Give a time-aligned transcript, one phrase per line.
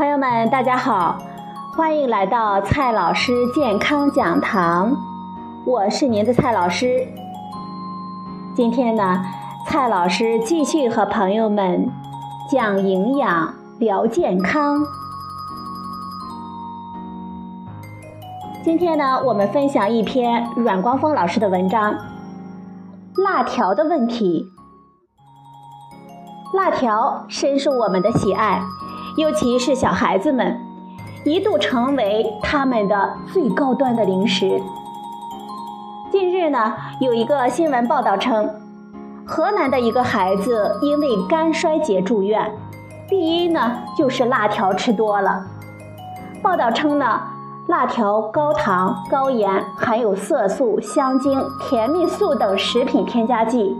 [0.00, 1.18] 朋友们，大家好，
[1.76, 4.96] 欢迎来到蔡老师健康讲堂，
[5.66, 7.06] 我是您的蔡老师。
[8.56, 9.22] 今天呢，
[9.66, 11.86] 蔡老师继续和朋友们
[12.50, 14.82] 讲营养、聊健康。
[18.64, 21.94] 今天呢，我们分享一篇阮光峰老师的文章：
[23.22, 24.46] 辣条的问题。
[26.54, 28.62] 辣条深受我们的喜爱。
[29.16, 30.60] 尤其是小孩子们，
[31.24, 34.60] 一度成为他们的最高端的零食。
[36.10, 38.48] 近日呢，有一个新闻报道称，
[39.26, 42.52] 河南的一个孩子因为肝衰竭住院，
[43.08, 45.44] 病因呢就是辣条吃多了。
[46.42, 47.20] 报道称呢，
[47.68, 53.76] 辣条高糖、高盐，含有色素、香精、甜蜜素等食品添加剂。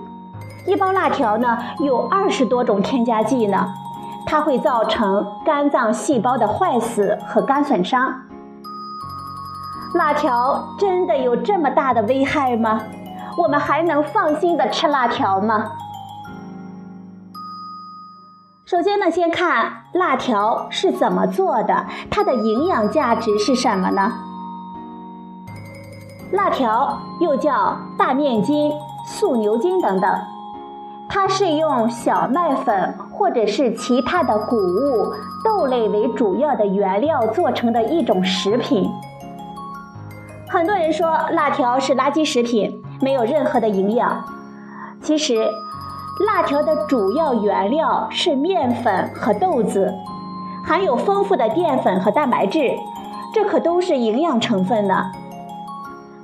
[0.66, 3.69] 一包辣条呢有二十多种添加剂呢。
[4.26, 8.12] 它会造成肝脏细胞的坏死和肝损伤。
[9.94, 12.80] 辣条真的有这么大的危害吗？
[13.36, 15.72] 我们还能放心的吃辣条吗？
[18.64, 24.12] 首先呢，先看辣条是怎么做的，它的营养价值是什么呢？
[26.32, 28.70] 辣条又叫大面筋、
[29.04, 30.08] 素牛筋等等。
[31.12, 35.12] 它是用小麦粉或者是其他的谷物、
[35.44, 38.89] 豆类为主要的原料做成的一种食品。
[40.48, 44.25] 很多人说辣条是垃圾食品，没有任何的营养。
[45.03, 45.34] 其实，
[46.27, 49.92] 辣条的主要原料是面粉和豆子，
[50.64, 52.70] 含有丰富的淀粉和蛋白质，
[53.34, 55.10] 这可都是营养成分呢。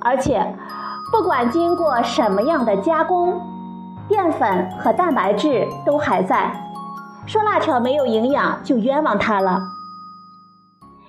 [0.01, 0.55] 而且，
[1.11, 3.41] 不管经过什么样的加工。
[4.09, 6.53] 淀粉和蛋白质都还在，
[7.27, 9.61] 说辣条没有营养就冤枉它了。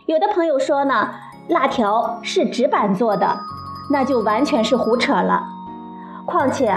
[0.06, 1.10] 有的朋友说呢，
[1.50, 3.40] 辣条是纸板做的，
[3.92, 5.44] 那就完全是胡扯了。
[6.26, 6.76] 况且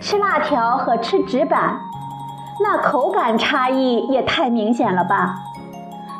[0.00, 1.78] 吃辣条和吃纸板，
[2.60, 5.36] 那口感差异也太明显了吧？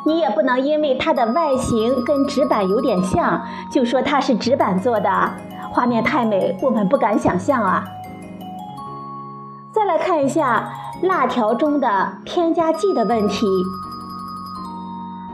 [0.05, 5.09] 你也不能因为它的外形跟纸板有点像，就说它是纸板做的，
[5.71, 7.83] 画面太美，我们不敢想象啊。
[9.85, 10.71] 再来看一下
[11.01, 13.45] 辣条中的添加剂的问题。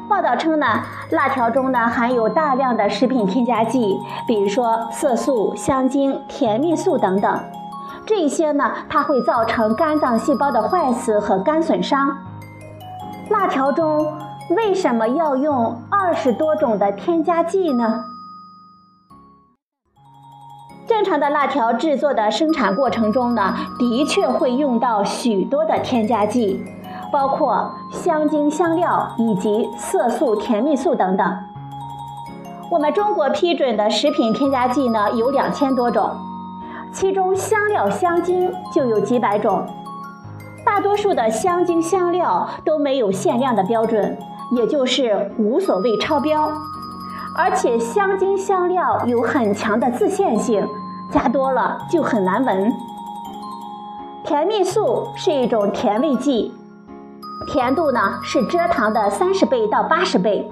[0.09, 0.65] 报道称呢，
[1.11, 7.39] 辣条中呢含有大量的食品添加剂，比如说色素、香精、甜蜜素等等。
[8.07, 12.17] 这些呢，它会造成肝脏细胞的坏死和肝损伤。
[13.29, 14.11] 辣条中
[14.57, 18.03] 为什么要用二十多种的添加剂呢？
[20.99, 26.61] 正常的辣条制作的生产过程中呢，的确会用到许多的添加剂，
[27.09, 31.37] 包括香精、香料以及色素、甜蜜素等等。
[32.69, 36.11] 我们中国批准的食品添加剂呢有两千多种，
[36.91, 39.65] 其中香料、香精就有几百种。
[40.65, 44.17] 大多数的香精、香料都没有限量的标准，
[44.51, 46.51] 也就是无所谓超标。
[47.37, 50.67] 而且香精、香料有很强的自限性。
[51.11, 52.71] 加多了就很难闻。
[54.23, 56.53] 甜蜜素是一种甜味剂，
[57.47, 60.51] 甜度呢是蔗糖的三十倍到八十倍。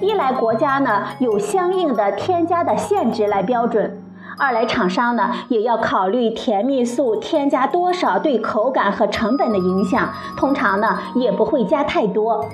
[0.00, 4.02] 一来国家呢有相应的添加的限值来标准，
[4.36, 12.44] 二来厂商呢也要考虑甜蜜素添加多少对口感和成本的影响，通常呢也不会加太多。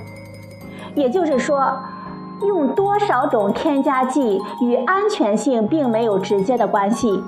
[0.93, 1.79] 也就是说。
[2.47, 7.23] 用多少种添加剂与安全性并没有直接的关系，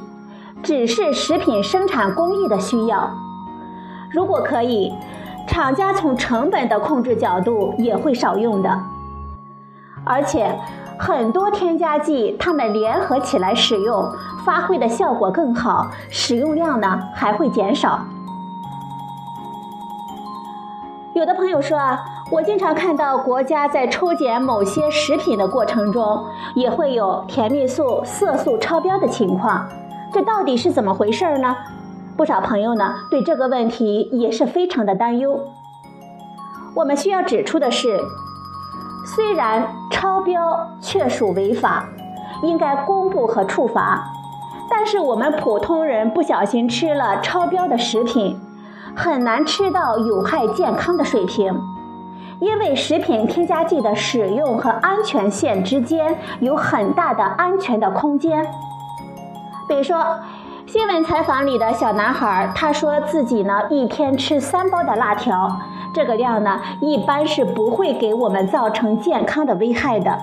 [0.64, 3.10] 只是食品生产工艺的需要。
[4.12, 4.94] 如果可以，
[5.48, 8.80] 厂家从成本的控制角度也会少用的。
[10.04, 10.58] 而且，
[10.98, 14.12] 很多添加剂它们联合起来使用，
[14.46, 18.00] 发挥的效果更好，使用量呢还会减少。
[21.14, 21.78] 有的朋友说。
[22.34, 26.26] 我经常看到国家在抽检某些食品的过程中，
[26.56, 29.68] 也会有甜蜜素、色素超标的情况，
[30.12, 31.56] 这到底是怎么回事呢？
[32.18, 35.42] 不少朋友呢对这个问题也是非常的担忧。
[36.76, 38.00] 我们需要指出的是，
[39.06, 41.86] 虽然超标确属违法，
[42.42, 44.06] 应该公布和处罚，
[44.68, 48.36] 但是我们普通人不小心吃了超标的食品，
[48.96, 51.54] 很难吃到有害健康的水平。
[52.44, 58.46] 因为食品添加剂的使用和安全线之间有很大的安全的空间，
[59.66, 60.20] 比如说，
[60.66, 65.58] 新闻采访里的小男孩，他说自己呢一天吃三包的辣条，
[65.96, 70.20] 这个量呢一般是不会给我们造成健康的危害的。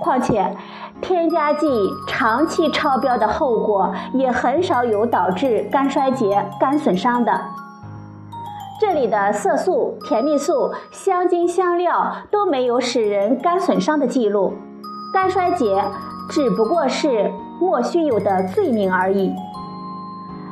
[0.00, 0.56] 况且，
[1.02, 1.68] 添加剂
[2.08, 7.38] 长期超标的后果也很少有导致肝衰竭、肝损伤的。
[8.78, 14.52] 这里的色素、甜蜜素、香精、香料都没有使人肝损伤的记录，
[15.14, 15.82] 肝衰竭
[16.28, 19.32] 只不过是莫须有的罪名而已。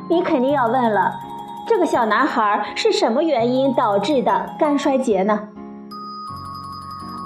[0.09, 1.13] 你肯定要问了，
[1.67, 5.47] 这个小男孩是什么原因导致的肝衰竭呢？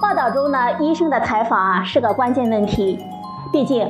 [0.02, 3.00] 报道中呢，医生的采访啊是个关键问题，
[3.54, 3.88] 毕竟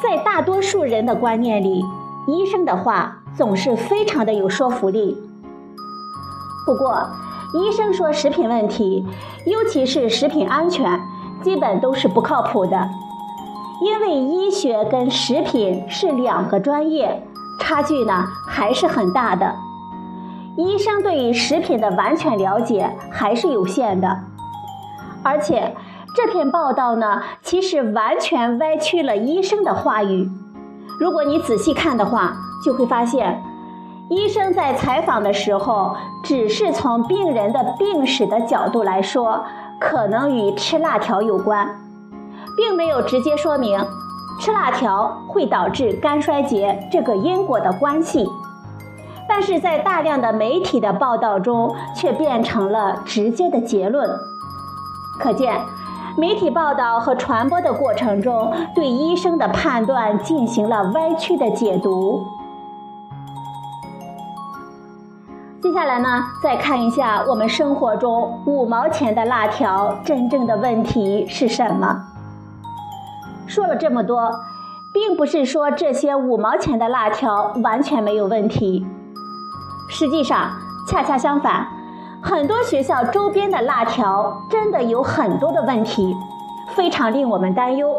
[0.00, 1.84] 在大多数人的观念里，
[2.28, 5.18] 医生的话总是非常的有说服力。
[6.64, 7.08] 不过，
[7.52, 9.06] 医生说食品问题，
[9.46, 11.00] 尤其是食品安全，
[11.42, 12.88] 基本都是不靠谱的，
[13.82, 17.26] 因为医学跟食品是两个专业。
[17.60, 19.54] 差距呢还是很大的，
[20.58, 24.18] 医生对于食品的完全了解还是有限的，
[25.22, 25.74] 而且
[26.16, 30.28] 这篇报道呢其实完全歪曲了医生的话语。
[30.98, 33.42] 如果你仔细看的话，就会发现，
[34.10, 39.42] 医生在采访的时候只是从病人的病史的角度来说，
[39.80, 41.66] 可能与吃辣条有关，
[42.56, 43.78] 并没有直接说明。
[44.40, 48.28] 吃辣条会导致肝衰竭这个因果的关系，
[49.26, 54.10] 但是在大量的媒体的报道中却变成了直接的结论。
[55.18, 55.58] 可见，
[56.18, 62.26] 媒体报道和传播的过程中对医生的判断进行了歪曲的解读。
[65.74, 72.00] 接下来呢，再看一下我们生活中五毛钱的辣条真正的问题是什么。
[73.48, 74.30] 说了这么多，
[74.92, 78.86] 并不是说这些五毛钱的辣条完全没有问题。
[79.90, 80.52] 实际上，
[80.88, 81.66] 恰恰相反，
[82.22, 86.14] 很多学校周边的辣条真的有很多的问题，
[86.76, 87.92] 非常令我们担忧，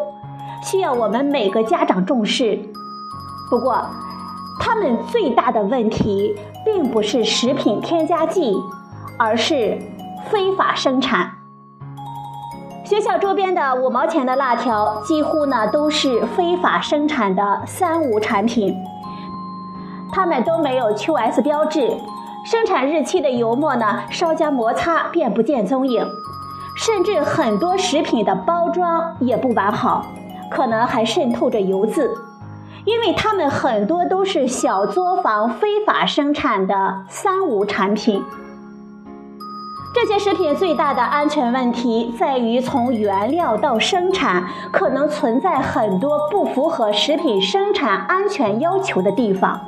[0.64, 2.58] 需要我们每个家长重视。
[3.50, 3.86] 不过，
[4.62, 6.34] 他们最大的问题
[6.66, 8.58] 并不是食品添加剂，
[9.20, 9.80] 而是
[10.30, 11.32] 非法生产。
[12.84, 18.76] 学校周边的五毛钱的辣条，几乎呢都是非法生产的三无产品，
[20.12, 21.98] 它们都没有 QS 标志，
[22.46, 26.06] 生产日期的油墨呢稍加摩擦便不见踪影，
[26.78, 30.06] 甚至很多食品的包装也不完好，
[30.52, 32.16] 可能还渗透着油渍，
[32.86, 38.24] 因为它们很多都是小作坊非法生产的三无产品。
[39.94, 49.60] 这些食品最大的安全问题在于，从原料到生产可能存在很多不符合食品生产安全要求的地方。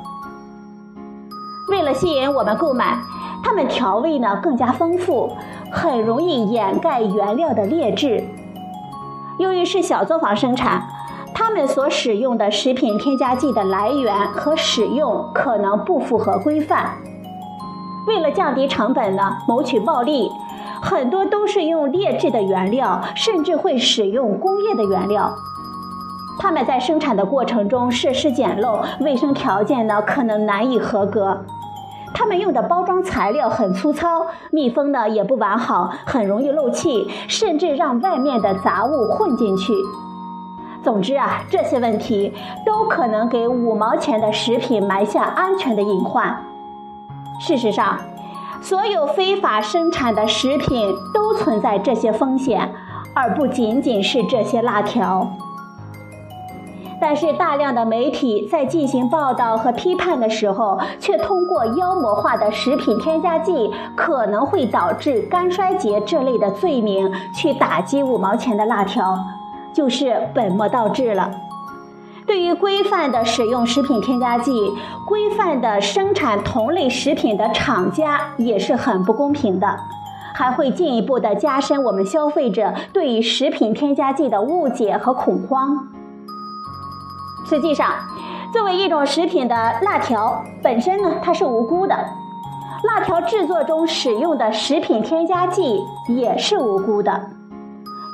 [1.70, 2.98] 为了吸引我们购买，
[3.42, 5.32] 它们调味呢更加丰富，
[5.72, 8.22] 很容易掩盖原料的劣质。
[9.38, 10.82] 由于是小作坊生产，
[11.38, 16.90] 他们所使用的食品添加剂的来源和使用可能不符合规范。
[18.08, 20.28] 为了降低成本呢，谋取暴利，
[20.82, 25.32] 很多都是用劣质的原料，甚至会使用工业的原料。
[26.40, 31.44] 他们在生产的过程中设施简陋，卫生条件呢可能难以合格。
[32.12, 39.72] 他们用的包装材料很粗糙，密封呢也不完好，很容易漏气，甚至让外面的杂物混进去。
[40.82, 42.32] 总之啊，这些问题
[42.64, 46.44] 都可能给五毛钱的食品埋下安全的隐患。
[47.40, 47.98] 事实上，
[48.60, 52.72] 所有非法生产的食品都存在这些风险，
[53.14, 55.28] 而不仅仅是这些辣条。
[57.00, 69.16] 但是，大量的媒体在进行报道和批判的时候，却通过妖魔化的食品添加剂可能会导致肝衰竭这类的罪名去打击五毛钱的辣条，
[69.74, 71.30] 就是本末倒置了。
[72.26, 74.52] 对于规范的使用食品添加剂、
[75.06, 79.78] 规范的生产同类食品的厂家也是很不公平的，
[80.34, 85.88] 还会进一步的加深我们消费者对于食品添加剂的误解和恐慌。
[87.48, 87.94] 实际上，
[88.52, 91.94] 作为一种食品的辣条本身呢，它是无辜的；
[92.82, 97.37] 辣条制作中使用的食品添加剂也是无辜的。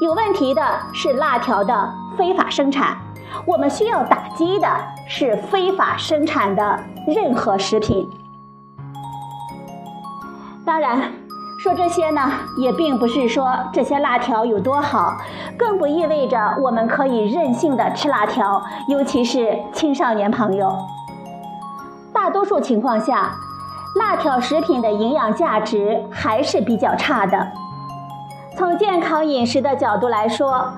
[0.04, 2.94] 有问题的是辣条的非法生产。
[3.46, 4.68] 我们需要打击的
[5.08, 8.06] 是非法生产的任何食品。
[10.62, 11.10] 当然，
[11.62, 12.20] 说这些呢，
[12.58, 15.16] 也并不是说这些辣条有多好，
[15.56, 20.76] 更不意味着我们可以任性的吃辣条，尤其是青少年朋友。
[22.12, 23.32] 大多数情况下，
[23.96, 27.48] 辣条食品的营养价值还是比较差的。
[28.56, 30.72] 从健康饮食的角度来说，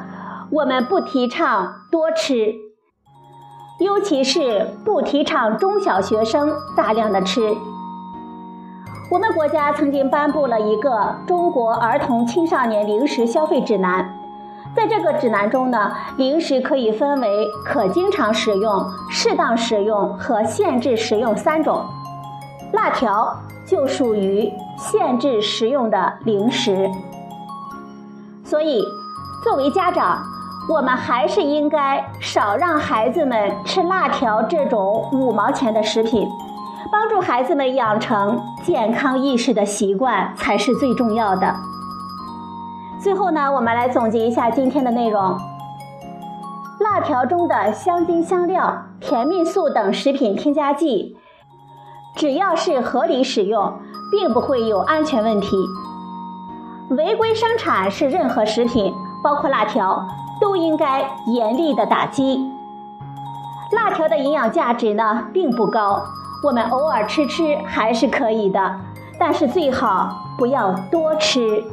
[0.50, 2.54] 我们不提倡多吃，
[3.80, 7.54] 尤其是不提倡中小学生大量的吃。
[9.11, 10.90] 我们国家曾经颁布了一个
[11.26, 14.04] 《中国儿童青少年零食消费指南》。
[14.75, 21.85] 在这个指南中呢，零食可以分为可经常食用、适当食用和限制食用三种。
[22.73, 26.90] 辣条就属于限制食用的零食。
[28.49, 28.87] 所以，
[29.43, 30.23] 作为家长，
[30.69, 36.29] 我们还是应该少让孩子们吃辣条这种五毛钱的食品，
[36.93, 41.57] 帮助孩子们养成健康意识的习惯才是最重要的。
[43.03, 45.37] 最后呢，我们来总结一下今天的内容。
[46.79, 51.17] 辣条中的香精、香料、甜蜜素等食品添加剂，
[52.15, 53.81] 只要是合理使用，
[54.12, 55.57] 并不会有安全问题。
[56.90, 60.07] 违规生产是任何食品，包括辣条，
[60.40, 62.52] 都应该严厉的打击。
[63.73, 66.00] 辣条的营养价值呢并不高，
[66.45, 68.76] 我们偶尔吃吃还是可以的，
[69.19, 71.64] 但是最好不要多吃。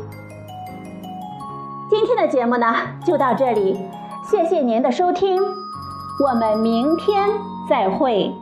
[1.90, 2.74] 今天的节目呢，
[3.06, 3.80] 就到这里，
[4.24, 5.40] 谢谢您的收听，
[6.26, 7.30] 我们明天
[7.70, 8.34] 再会。